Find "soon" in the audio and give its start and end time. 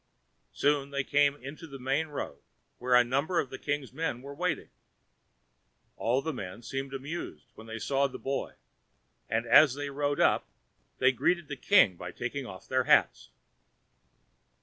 0.51-0.89